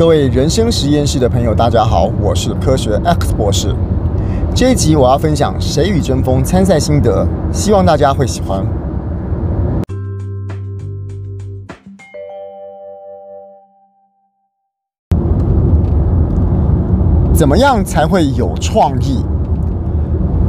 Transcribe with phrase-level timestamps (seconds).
[0.00, 3.76] 各位人生实验室的朋友，大家好，我是科学 X 博士。
[4.54, 8.64] 这一集我要分享《谁与争锋》参赛心得，希望大家会喜欢。
[17.34, 19.22] 怎么样才会有创意？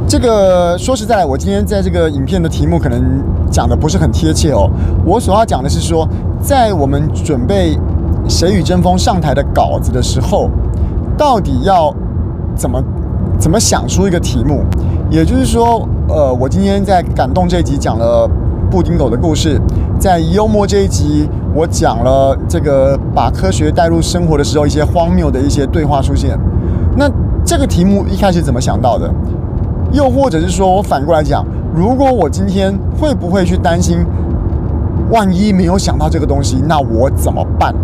[0.08, 4.70] 这个说实在，我今天在这个影片的题目可能讲的不是很贴切哦。
[5.04, 6.08] 我所要讲的是说，
[6.40, 7.76] 在我们准备
[8.28, 10.48] 《谁与争锋》上台的稿子的时候，
[11.16, 11.94] 到底要
[12.54, 12.82] 怎么
[13.38, 14.62] 怎么想出一个题目？
[15.10, 18.28] 也就是说，呃，我今天在感动这一集讲了
[18.70, 19.60] 布丁狗的故事，
[19.98, 26.38] 在幽默这一集我讲了这个把科学带入生活的时候一些荒谬的一些对话出现。
[26.96, 27.10] 那
[27.44, 29.12] 这个题目一开始怎么想到的？
[29.92, 31.44] 又或者是说我反过来讲，
[31.74, 33.98] 如果我今天会不会去担心，
[35.10, 37.74] 万一没有想到这个东西，那我怎么办？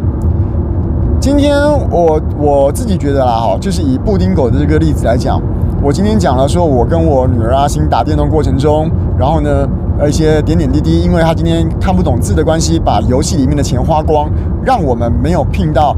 [1.29, 1.55] 今天
[1.91, 5.39] 我我自己觉得啦，哈，就是以布丁狗的这个例子来讲，
[5.83, 14.31] 我今天讲了说，我跟我女儿阿星打电动过程中，然后呢，呃，一些点点滴滴，因为她今天看不懂字的关系，把游戏里面的钱花光，
[14.65, 15.95] 让我们没有聘到。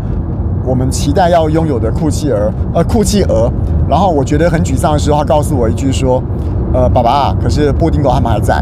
[0.67, 3.49] 我们期待要拥有的酷企鹅，呃，酷企鹅。
[3.89, 6.21] 然后我觉得很沮丧的时候，她告诉我一句说
[6.75, 8.61] ：“呃，爸爸，可是布丁狗他们还在。”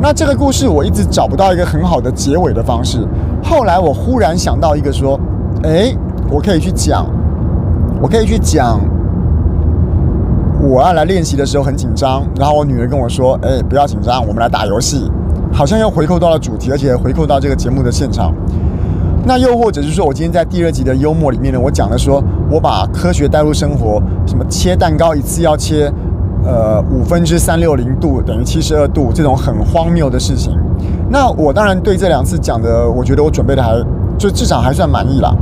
[0.00, 3.06] 那这个故事我一直找不到一个很好的结尾的方式。
[3.44, 5.20] 后来我忽然想到一个说
[5.62, 5.96] ：“哎，
[6.30, 7.06] 我可以去讲，
[8.00, 8.80] 我可以去讲。
[10.62, 15.10] 我要来练习的时候很紧张，然后我女儿跟我说：‘哎，不要紧张，我们来打游戏。’
[15.52, 18.34] 好像又回扣到了主题，而且回扣到这个节目的现场。”
[19.24, 25.92] 那又或者是说，我今天在第二集的幽默里面呢，我讲了说，我把科学带入生活，什么切蛋糕一次要切，
[26.44, 30.56] 呃，五分之三六零度等于七十二度这种很荒谬的事情。
[31.08, 33.72] 那我当然对这两次讲的，我觉得我准备的还
[34.18, 35.34] 就至少还算满意啦。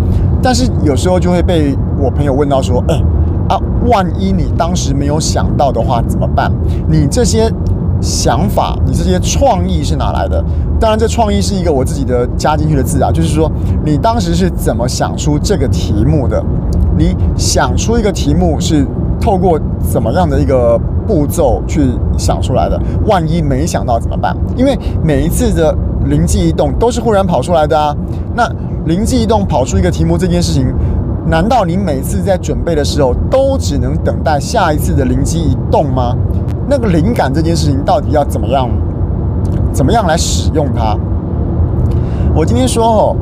[0.42, 3.02] 但是有时候就会被我朋友问到说，哎，
[3.48, 6.52] 啊，万一你当时没有想到的话怎么办？
[6.88, 7.52] 你这些。
[8.00, 10.44] 想法，你这些创意是哪来的？
[10.78, 13.50] 当然，这创意是一个我自己的加进去的字啊，就是说，
[13.82, 16.44] 你当时是怎么想出这个题目的？
[16.98, 18.86] 你想出一个题目是
[19.18, 22.78] 透过怎么样的一个步骤去想出来的？
[23.06, 24.36] 万一没想到怎么办？
[24.54, 25.74] 因为每一次的
[26.06, 27.94] 灵机一动都是忽然跑出来的啊。
[28.34, 28.48] 那
[28.86, 30.66] 灵机一动跑出一个题目这件事情，
[31.26, 36.14] 难道你每次在准备的时候都只能等待下一次的灵机一动吗？
[36.68, 38.68] 那个灵感这件事情到底要怎么样，
[39.72, 40.96] 怎么样来使用它？
[42.34, 43.16] 我今天说哦，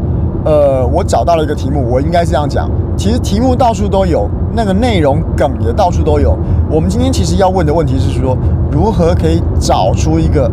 [0.44, 2.70] 呃，我找到了一个题目，我应该这样讲。
[2.96, 6.36] 其实题目到处都有，那个内容梗也到处都有。
[6.70, 8.36] 我们今天其实要问的问题是说，
[8.70, 10.50] 如何可以找出一个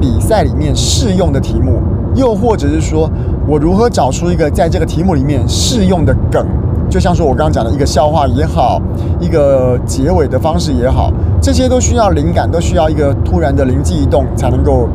[0.00, 1.80] 比赛里面适用的题目，
[2.14, 3.10] 又或者是说
[3.46, 6.46] 我如何找出一个在这个题目里面适用的梗？
[6.90, 8.80] 就像说我刚刚讲的一个笑话也好，
[9.18, 11.10] 一个结尾的方式也好，
[11.40, 14.88] 这些都需要灵感，都需要一个突然的灵机一动才能够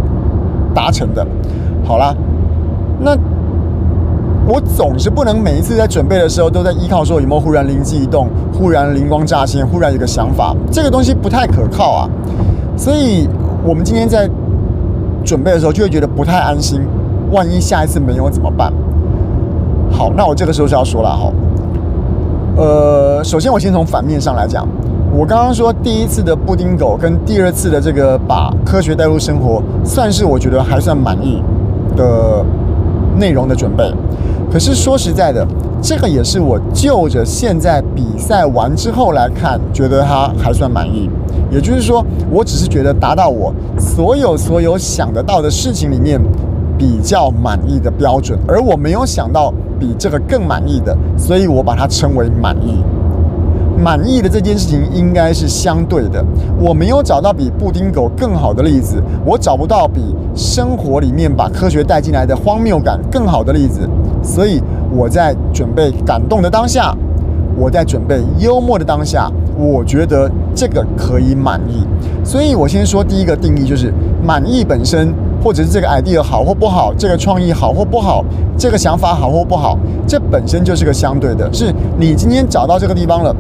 [0.74, 1.26] 达成的。
[1.84, 2.16] 好啦，
[3.00, 3.18] 那
[4.48, 12.10] 我总是不能每一次在准备的时候都在依靠说有没有忽然灵机一动，忽然灵光乍现，忽然有个想法，这个东西不太可靠啊。
[12.78, 13.28] 所以
[13.64, 14.30] 我们今天在
[15.30, 16.82] 准备的时候就会觉得不太安心，
[17.30, 18.74] 万一下一次没有怎么办？
[19.92, 21.32] 好，那我这个时候就要说了哈。
[22.58, 24.68] 呃，首先我先从反面上来讲，
[25.14, 31.44] 我刚刚说第一次的布丁狗跟第二次的这个把科学带入生活，算是我觉得还算满意
[31.96, 32.44] 的
[33.16, 33.94] 内容的准备。
[34.52, 35.46] 可是说实在的，
[35.80, 41.08] 这个也是我就着现在比赛完之后来看，觉得它还算满意。
[41.52, 46.20] 也就是说，我只是觉得达到我所有所有想得到的事情里面
[46.78, 49.54] 比较满意的标准，而我没有想到。
[49.80, 52.84] 比这个更满意的，所以我把它称为满意。
[53.82, 56.22] 满意的这件事情应该是相对的，
[56.60, 60.02] 我没有找到比布丁狗更好的例子，我找不到比
[60.36, 63.90] 生活里面把科学带进来的荒谬感更好的例子，
[64.22, 64.62] 所以
[64.92, 66.94] 我在准备感动的当下，
[67.56, 71.86] 我在准备幽默的当下，我觉得这个可以满意。
[72.24, 73.94] 所以我先说第一个定义，就是
[74.24, 75.14] 满意本身。
[75.42, 78.26] 或者是这个 idea 好或不好，这个创意好或不好，
[78.58, 81.50] 这个想法好或不好，这本身就是个相对的。
[81.54, 83.34] 是你今天找到这个地方了，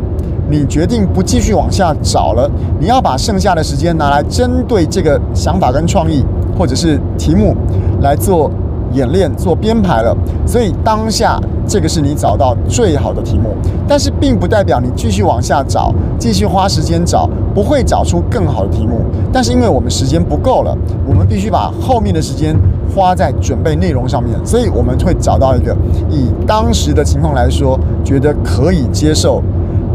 [0.49, 6.23] 你决定不继续往下找了，你要把剩下的时间拿来针对这个想法跟创意，
[6.57, 7.53] 或者是题目
[7.99, 8.49] 来做
[8.93, 10.15] 演练、做编排了。
[10.45, 13.55] 所以当下这个是你找到最好的题目，
[13.87, 17.29] 但是并不代表你继续往下找，继续花时间找。
[17.51, 19.01] 不会找出更好的题目，
[19.33, 22.55] 但是因为我们时间不够了，我们必须把后面的时间
[22.95, 25.75] 花在准备内容上面，所以我们会找到一个
[26.09, 29.41] 以当时的情况来说，觉得可以接受、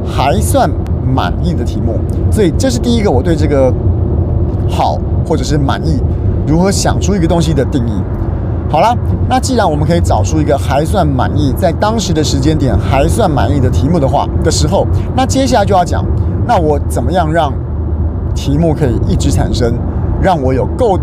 [0.05, 0.69] 还算
[1.07, 1.95] 满意的题目。
[2.31, 3.73] 所以这是第一个我对这个
[4.69, 6.03] 好或者是满意
[6.47, 7.93] 如何想出一个东西的定义。
[8.75, 8.93] 好了，
[9.29, 14.85] 那既然我们可以找出一个还算满意，在当时的时间点还算满意的题目的话的时候，
[15.15, 16.05] 那接下来就要讲，
[16.45, 17.53] 那我怎么样让
[18.35, 19.73] 题目可以一直产生，
[20.21, 20.99] 让我有够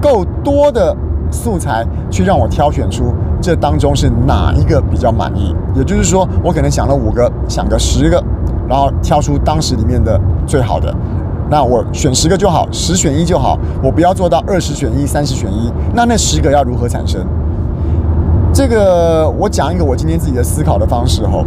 [0.00, 0.96] 够多的
[1.32, 5.52] 素材去让我挑选出这当中是哪一个比较满意。
[5.74, 8.22] 也就是说，我可能想了五个，想个十个，
[8.68, 10.16] 然后挑出当时里面的
[10.46, 10.94] 最好的。
[11.50, 15.72] 那我选十个就好，十选一就好，我不要做到二十选一、三十选一。
[15.92, 17.20] 那那十个要如何产生？
[18.52, 21.44] 这个我讲一个我今天自己的思考的方式吼。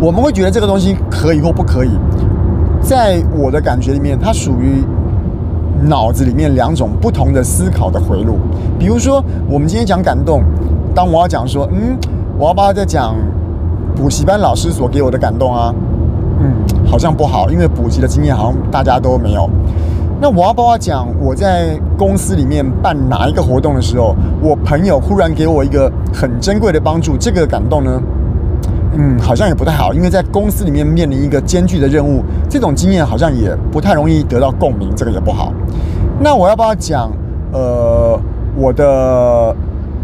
[0.00, 1.90] 我们会觉得这个东西可以或不可以，
[2.80, 4.82] 在我的感觉里面，它属于
[5.82, 8.38] 脑子里面两种不同的思考的回路。
[8.78, 10.42] 比如说，我们今天讲感动，
[10.94, 11.94] 当我要讲说，嗯，
[12.38, 13.14] 我要不要再讲
[13.94, 15.74] 补习班老师所给我的感动啊？
[16.42, 16.54] 嗯，
[16.90, 19.48] 好像不好，因为补习的经验好像大家都没有。
[20.20, 28.02] 那我要不要讲我在公司里面办哪一个活动的时候，我朋友忽然给我一个很珍贵的帮助，这个感动呢？
[28.98, 35.52] 嗯，好像也不太好，因为在公司里面面临一个艰巨的任务，这种经验好像也不太容易得到共鸣，这个也不好。
[36.18, 37.08] 那我要不要讲？
[37.52, 38.20] 呃，
[38.56, 39.54] 我的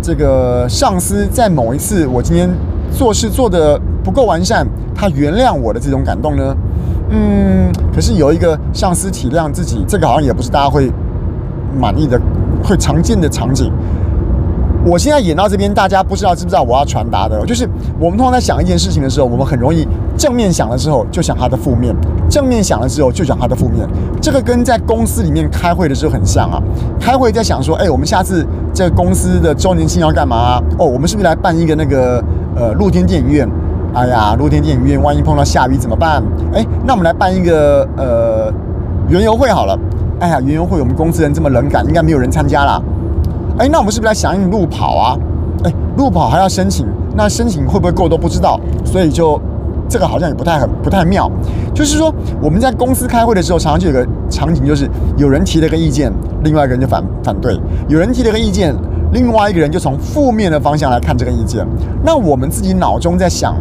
[0.01, 2.49] 这个上司在某一次我今天
[2.91, 4.67] 做事做得不够完善。
[4.99, 6.57] 他原谅我的这种感动呢，
[7.11, 10.91] 嗯，可是有一个上司体谅自己，这个好像也不是大家会
[11.79, 12.21] 满意的、
[12.65, 13.73] 会常见的场景。
[14.85, 17.69] 我现在演到这边，大家不知道知不知道我要传达的，就是
[17.99, 19.85] 我们通常在想一件事情的时候，我们很容易
[20.17, 21.93] 正面想了之后就想它的负面，
[22.31, 23.85] 正面想了之后就想它的负面。
[24.21, 26.63] 这个跟在公司里面开会的时候很像啊，
[27.01, 30.63] 开会在想说，哎，我们下次这个公司的周年庆要干嘛？
[30.79, 32.23] 哦，我们是不是来办一个那个
[32.55, 33.49] 呃露天电影院？
[33.97, 36.23] 哎呀，露天电影院万一碰到下雨怎么办？
[36.53, 38.53] 哎，那我们来办一个呃
[39.09, 39.75] 园游会好了。
[40.21, 42.79] 哎呀，园游会我们公司人这么冷感，应该没有人参加啦。
[43.57, 45.17] 哎，那我们是不是来响应路跑啊？
[45.65, 49.41] 哎，路跑还要申请，那申请会不会够都不知道，所以就
[49.89, 51.31] 这个好像也不太很不太妙。
[51.75, 56.13] 就是说我们在公司开会的时候，常常就有个场景，就是有人提了个意见，
[56.45, 57.59] 另外一个人就反反对；
[57.89, 58.75] 有人提了个意见，
[59.15, 61.67] 另外一个人就从负面的方向来看这个意见。
[62.05, 63.57] 那我们自己脑中在想。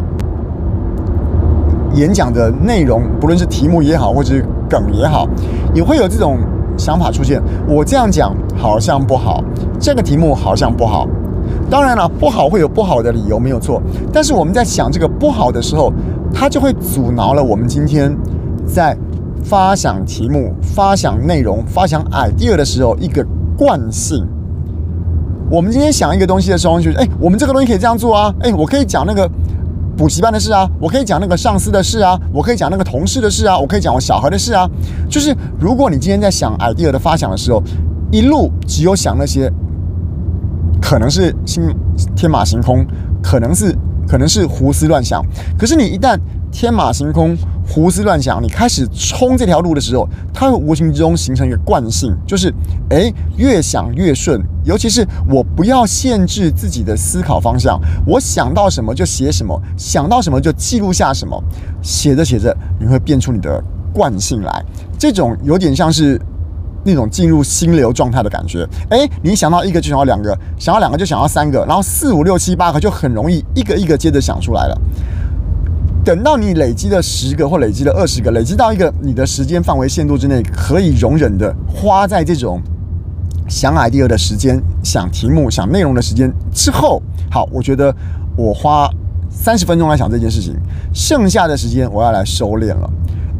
[1.94, 5.26] 演讲的内容，不论是题目也好，或者是梗也好，
[5.74, 6.38] 也会有这种
[6.76, 7.40] 想法出现。
[7.66, 9.42] 我这样讲好像不好，
[9.80, 11.06] 这个题目好像不好。
[11.70, 13.80] 当然了，不好会有不好的理由，没有错。
[14.12, 15.92] 但是我们在想这个不好的时候，
[16.34, 18.14] 它就会阻挠了我们今天
[18.66, 18.96] 在
[19.42, 23.24] 发想题目、发想内容、发想 idea 的时候一个
[23.56, 24.26] 惯性。
[25.48, 29.30] 我们今天想一个东西的时候，就是哎，我们这个东西可以这样做啊，哎，我可以讲那个。
[29.96, 34.68] 补习班的事啊，我可以讲那个上司的事啊，我可以讲那个同事的事啊，我可以讲我小孩的事啊。
[35.08, 37.62] 就是如果你今天在想 idea 的发想的时候，
[38.12, 39.50] 一路只有想那些
[40.82, 41.62] 可能是心
[42.14, 42.86] 天马行空，
[43.22, 43.74] 可能是
[44.06, 45.24] 可能是胡思乱想。
[45.58, 46.18] 可是你一旦
[46.52, 47.36] 天马行空、
[47.68, 52.52] 胡思乱想，你开始冲这条路的时候，它会无形之中形成一个惯性，就是
[52.90, 54.40] 诶，越想越顺。
[54.64, 61.42] 尤其是我不要限制自己的思考方向，我想到什么就写什么，想到什么就记录下什么。
[61.82, 64.64] 写着写着，你会变出你的惯性来。
[64.98, 66.20] 这种有点像是
[66.84, 68.66] 那种进入心流状态的感觉。
[68.90, 74.80] 诶，你想到一个就想到两个，想到两个就想到三个，然后四五六七八个就很容易一个一个接着想出来了。
[76.06, 82.62] 等到你累积了十个或累积了二十个，累积到一个你的时间范围限度之内可以容忍的，花在这种
[83.48, 87.92] 想 idea 的时间、想题目、想内容的时间之后，好，我觉得
[88.36, 88.88] 我花
[89.28, 90.54] 三十分钟来想这件事情，
[90.94, 92.88] 剩下的时间我要来收敛了。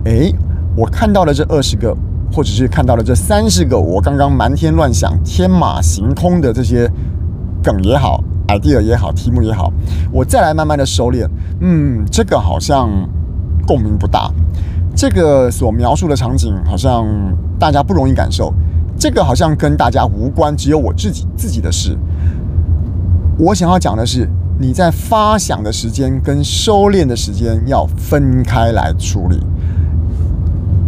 [0.06, 0.34] 诶，
[0.76, 1.96] 我看到了这二十个，
[2.32, 6.90] 或者是看到了这三十个，我刚刚满天乱想、天马行空的这些
[7.62, 8.24] 梗也好。
[8.48, 9.72] Idea 也好，题目也好，
[10.12, 11.28] 我再来慢慢的收敛。
[11.60, 12.88] 嗯，这个好像
[13.66, 14.30] 共鸣不大，
[14.94, 17.06] 这个所描述的场景好像
[17.58, 18.52] 大家不容易感受，
[18.98, 21.96] 这个好像跟大家无关，只有我自己自己的事。
[23.38, 29.38] 我想要讲的是，你在发想的时间跟收敛的时间要分开来处理。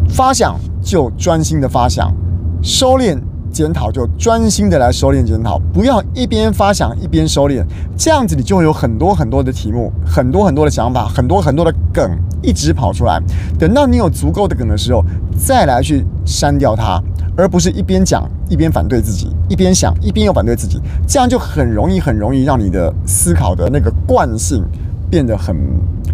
[0.08, 2.14] 发想就专心的发想，
[2.62, 3.18] 收敛。
[3.58, 7.64] 检讨就专心的来收敛检讨，不要一边发想一边收敛，
[7.96, 12.08] 这样子你就会有很多很多的题目，很多很多的想法，很多很多的梗
[12.40, 13.20] 一直跑出来。
[13.58, 15.04] 等到你有足够的梗的时候，
[15.36, 17.02] 再来去删掉它，
[17.36, 24.64] 而不是一边讲一边反对自己，一边想一边又反对自己，这样就很容易很容易让你的思考的那个惯性
[25.10, 25.56] 变得很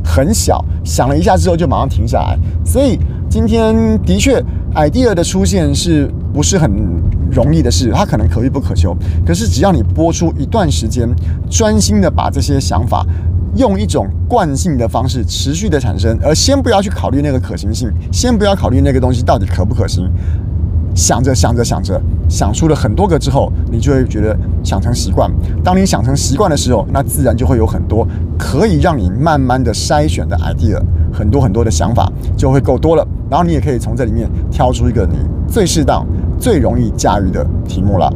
[0.02, 2.38] 很小，想了一下之后就马上停下来。
[2.64, 2.98] 所以
[3.28, 4.42] 今天的确
[4.74, 6.70] ，idea 的出现是不是很
[7.30, 7.90] 容易的事？
[7.94, 8.94] 它可能可遇不可求。
[9.24, 11.08] 可是只要你播出一段时间，
[11.48, 13.06] 专心的把这些想法。
[13.56, 20.10] 用一种惯性的方式持续的产生，而先不要去考虑那个可行性，先不要考虑那个东西到底可不可行。
[20.92, 25.30] 想着想着想着，想出了很多个之后，你就会觉得想成习惯。
[25.62, 28.04] 当你想成习惯的时候，那自然就会有很多
[28.36, 33.06] 可以让你慢慢的筛选的 idea，很多很多的想法就会够多了。
[33.30, 36.04] 然后你也可以从这里面挑出一个你最适当、
[36.38, 38.12] 最容易驾驭的题目了。